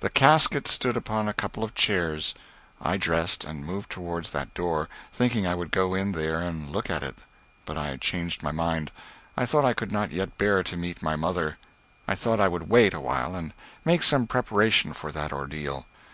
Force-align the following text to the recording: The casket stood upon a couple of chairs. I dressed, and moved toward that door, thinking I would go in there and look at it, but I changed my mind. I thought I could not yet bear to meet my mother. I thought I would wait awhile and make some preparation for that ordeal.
The 0.00 0.08
casket 0.08 0.66
stood 0.66 0.96
upon 0.96 1.28
a 1.28 1.34
couple 1.34 1.62
of 1.62 1.74
chairs. 1.74 2.32
I 2.80 2.96
dressed, 2.96 3.44
and 3.44 3.66
moved 3.66 3.90
toward 3.90 4.24
that 4.32 4.54
door, 4.54 4.88
thinking 5.12 5.46
I 5.46 5.54
would 5.54 5.70
go 5.72 5.94
in 5.94 6.12
there 6.12 6.40
and 6.40 6.70
look 6.70 6.88
at 6.88 7.02
it, 7.02 7.16
but 7.66 7.76
I 7.76 7.98
changed 7.98 8.42
my 8.42 8.50
mind. 8.50 8.90
I 9.36 9.44
thought 9.44 9.66
I 9.66 9.74
could 9.74 9.92
not 9.92 10.10
yet 10.10 10.38
bear 10.38 10.62
to 10.62 10.76
meet 10.78 11.02
my 11.02 11.16
mother. 11.16 11.58
I 12.06 12.14
thought 12.14 12.40
I 12.40 12.48
would 12.48 12.70
wait 12.70 12.94
awhile 12.94 13.34
and 13.34 13.52
make 13.84 14.02
some 14.02 14.26
preparation 14.26 14.94
for 14.94 15.12
that 15.12 15.34
ordeal. 15.34 15.84